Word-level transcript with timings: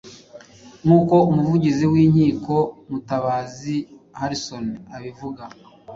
nk’uko 0.85 1.15
Umuvugizi 1.29 1.83
w'Inkiko 1.91 2.55
Mutabazi 2.89 3.75
Harrison 4.19 4.65
abivuga 4.95 5.43